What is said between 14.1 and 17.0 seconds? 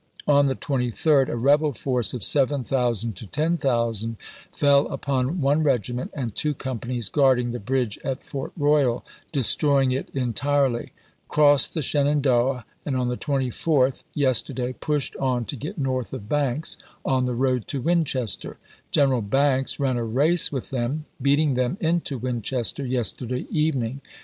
(yesterday) pushed on to get north of Banks,